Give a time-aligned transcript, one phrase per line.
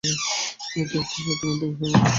[0.75, 1.99] এটি একটি ঐকান্তিক সেবা।